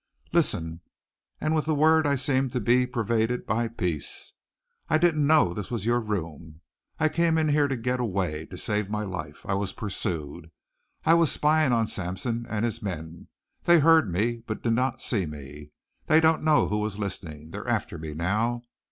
"Listen," 0.33 0.81
and 1.39 1.53
with 1.53 1.65
the 1.65 1.75
word 1.75 2.07
I 2.07 2.15
seemed 2.15 2.51
to 2.53 2.59
be 2.59 2.87
pervaded 2.87 3.45
by 3.45 3.67
peace. 3.67 4.33
"I 4.89 4.97
didn't 4.97 5.27
know 5.27 5.53
this 5.53 5.69
was 5.69 5.85
your 5.85 5.99
room. 6.01 6.61
I 6.99 7.07
came 7.07 7.37
in 7.37 7.49
here 7.49 7.67
to 7.67 7.77
get 7.77 7.99
away 7.99 8.47
to 8.47 8.57
save 8.57 8.89
my 8.89 9.03
life. 9.03 9.45
I 9.45 9.53
was 9.53 9.73
pursued. 9.73 10.49
I 11.05 11.13
was 11.13 11.31
spying 11.31 11.71
on 11.71 11.85
Sampson 11.85 12.47
and 12.49 12.65
his 12.65 12.81
men. 12.81 13.27
They 13.65 13.77
heard 13.77 14.11
me, 14.11 14.37
but 14.47 14.63
did 14.63 14.73
not 14.73 15.03
see 15.03 15.27
me. 15.27 15.69
They 16.07 16.19
don't 16.19 16.41
know 16.41 16.67
who 16.67 16.79
was 16.79 16.97
listening. 16.97 17.51
They're 17.51 17.67
after 17.67 17.99
me 17.99 18.15
now. 18.15 18.63